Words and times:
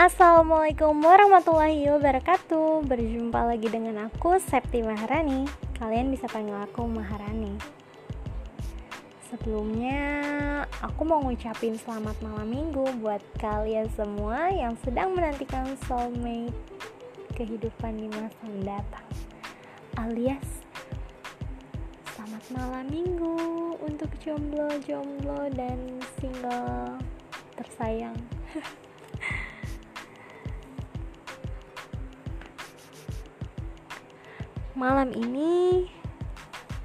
Assalamualaikum 0.00 0.96
warahmatullahi 1.04 1.84
wabarakatuh. 1.92 2.88
Berjumpa 2.88 3.36
lagi 3.44 3.68
dengan 3.68 4.08
aku 4.08 4.40
Septi 4.40 4.80
Maharani. 4.80 5.44
Kalian 5.76 6.08
bisa 6.08 6.24
panggil 6.24 6.56
aku 6.56 6.88
Maharani. 6.88 7.52
Sebelumnya 9.28 10.00
aku 10.80 11.04
mau 11.04 11.20
ngucapin 11.20 11.76
selamat 11.76 12.16
malam 12.24 12.48
minggu 12.48 12.80
Buat 13.04 13.20
kalian 13.44 13.92
semua 13.92 14.48
yang 14.48 14.72
sedang 14.80 15.12
menantikan 15.12 15.68
soulmate 15.84 16.56
Kehidupan 17.36 18.00
di 18.00 18.08
masa 18.08 18.40
mendatang. 18.48 19.04
Alias 20.00 20.64
Selamat 22.16 22.44
malam 22.56 22.88
minggu 22.88 23.36
Untuk 23.84 24.08
jomblo-jomblo 24.24 25.52
dan 25.52 26.00
single 26.16 26.96
tersayang 27.52 28.16
Malam 34.78 35.10
ini 35.18 35.90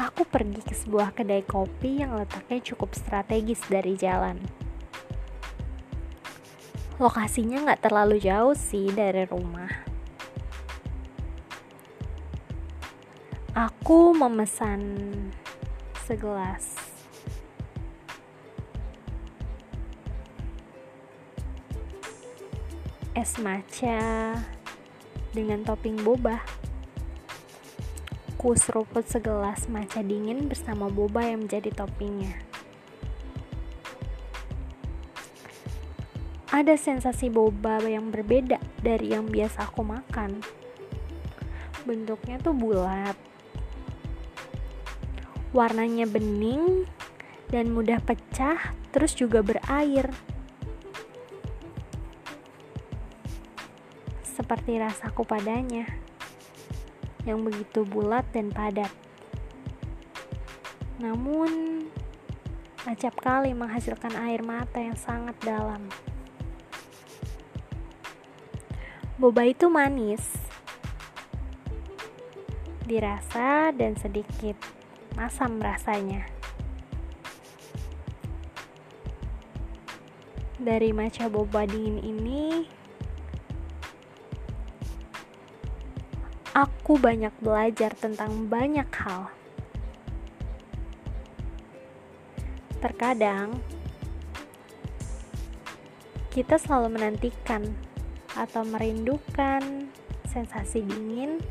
aku 0.00 0.24
pergi 0.24 0.64
ke 0.64 0.72
sebuah 0.72 1.12
kedai 1.12 1.44
kopi 1.44 2.00
yang 2.00 2.16
letaknya 2.16 2.64
cukup 2.64 2.96
strategis 2.96 3.60
dari 3.68 3.92
jalan. 3.92 4.40
Lokasinya 6.96 7.60
nggak 7.68 7.84
terlalu 7.84 8.16
jauh 8.24 8.56
sih 8.56 8.88
dari 8.88 9.28
rumah. 9.28 9.68
Aku 13.52 14.16
memesan 14.16 14.80
segelas 16.08 16.74
es 23.12 23.36
matcha 23.38 24.34
dengan 25.36 25.62
topping 25.62 26.00
boba 26.00 26.63
aku 28.44 28.60
seruput 28.60 29.08
segelas 29.08 29.72
matcha 29.72 30.04
dingin 30.04 30.52
bersama 30.52 30.92
boba 30.92 31.24
yang 31.24 31.48
menjadi 31.48 31.72
toppingnya. 31.80 32.44
Ada 36.52 36.76
sensasi 36.76 37.32
boba 37.32 37.80
yang 37.88 38.12
berbeda 38.12 38.60
dari 38.84 39.16
yang 39.16 39.24
biasa 39.32 39.64
aku 39.64 39.80
makan. 39.88 40.44
Bentuknya 41.88 42.36
tuh 42.36 42.52
bulat. 42.52 43.16
Warnanya 45.56 46.04
bening 46.04 46.84
dan 47.48 47.72
mudah 47.72 47.96
pecah, 48.04 48.76
terus 48.92 49.16
juga 49.16 49.40
berair. 49.40 50.12
Seperti 54.20 54.76
rasaku 54.76 55.24
padanya 55.24 56.04
yang 57.24 57.40
begitu 57.44 57.84
bulat 57.88 58.24
dan 58.32 58.52
padat. 58.52 58.92
Namun, 61.00 61.84
acap 62.84 63.16
kali 63.18 63.56
menghasilkan 63.56 64.12
air 64.14 64.44
mata 64.44 64.78
yang 64.78 64.96
sangat 64.96 65.34
dalam. 65.40 65.88
Boba 69.16 69.48
itu 69.48 69.70
manis, 69.72 70.22
dirasa 72.84 73.72
dan 73.72 73.96
sedikit 73.96 74.58
masam 75.16 75.56
rasanya. 75.62 76.28
Dari 80.60 80.92
maca 80.96 81.28
boba 81.28 81.68
dingin 81.68 82.00
ini, 82.00 82.68
aku 86.54 86.94
banyak 87.02 87.34
belajar 87.42 87.90
tentang 87.98 88.46
banyak 88.46 88.86
hal. 88.86 89.26
Terkadang 92.78 93.58
kita 96.30 96.54
selalu 96.54 96.94
menantikan 96.94 97.66
atau 98.38 98.62
merindukan 98.62 99.90
sensasi 100.30 100.86
dingin 100.86 101.42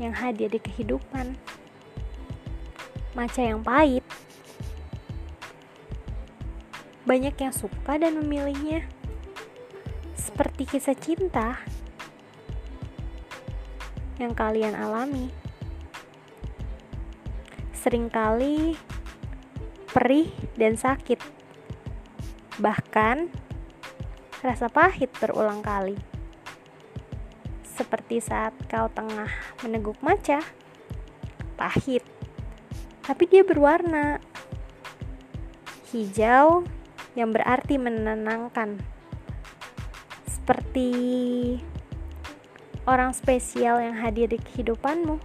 yang 0.00 0.16
hadir 0.16 0.48
di 0.48 0.60
kehidupan. 0.60 1.36
Maca 3.12 3.42
yang 3.44 3.60
pahit. 3.60 4.04
Banyak 7.04 7.36
yang 7.40 7.52
suka 7.52 8.00
dan 8.00 8.20
memilihnya. 8.20 8.84
Seperti 10.12 10.68
kisah 10.68 10.94
cinta 10.94 11.56
yang 14.18 14.34
kalian 14.34 14.74
alami. 14.74 15.30
Seringkali 17.74 18.74
perih 19.94 20.30
dan 20.58 20.74
sakit. 20.74 21.22
Bahkan 22.58 23.30
rasa 24.42 24.66
pahit 24.68 25.10
berulang 25.18 25.62
kali. 25.62 25.96
Seperti 27.62 28.18
saat 28.18 28.54
kau 28.66 28.90
tengah 28.90 29.30
meneguk 29.62 29.96
maca, 30.02 30.42
pahit, 31.54 32.02
tapi 33.06 33.24
dia 33.30 33.46
berwarna 33.46 34.18
hijau 35.94 36.66
yang 37.14 37.30
berarti 37.30 37.78
menenangkan. 37.78 38.82
Seperti 40.26 40.90
orang 42.88 43.12
spesial 43.12 43.76
yang 43.84 44.00
hadir 44.00 44.32
di 44.32 44.40
kehidupanmu. 44.40 45.20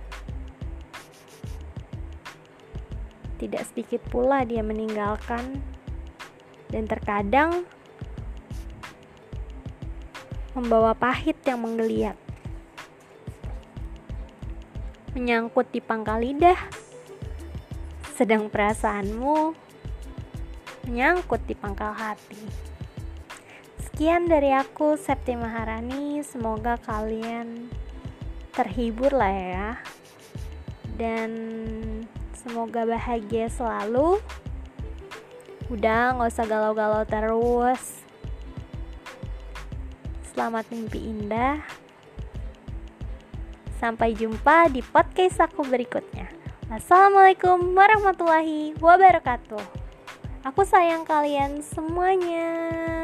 Tidak 3.40 3.64
sedikit 3.64 4.04
pula 4.12 4.44
dia 4.44 4.60
meninggalkan, 4.60 5.64
dan 6.68 6.84
terkadang 6.84 7.64
membawa 10.52 10.92
pahit 10.92 11.40
yang 11.48 11.64
menggeliat, 11.64 12.20
menyangkut 15.16 15.72
di 15.72 15.80
pangkal 15.80 16.20
lidah, 16.20 16.60
sedang 18.14 18.52
perasaanmu 18.52 19.56
menyangkut 20.84 21.40
di 21.48 21.56
pangkal 21.56 21.96
hati. 21.96 22.73
Sekian 23.94 24.26
dari 24.26 24.50
aku 24.50 24.98
Septi 24.98 25.38
Maharani. 25.38 26.26
Semoga 26.26 26.82
kalian 26.82 27.70
terhibur 28.50 29.14
lah 29.14 29.30
ya. 29.30 29.70
Dan 30.98 31.30
semoga 32.34 32.90
bahagia 32.90 33.54
selalu. 33.54 34.18
Udah 35.70 36.18
gak 36.18 36.26
usah 36.26 36.46
galau-galau 36.50 37.06
terus. 37.06 38.02
Selamat 40.34 40.66
mimpi 40.74 40.98
indah. 40.98 41.62
Sampai 43.78 44.18
jumpa 44.18 44.74
di 44.74 44.82
podcast 44.82 45.38
aku 45.38 45.70
berikutnya. 45.70 46.34
Assalamualaikum 46.74 47.78
warahmatullahi 47.78 48.74
wabarakatuh. 48.82 49.62
Aku 50.50 50.66
sayang 50.66 51.06
kalian 51.06 51.62
semuanya. 51.62 53.03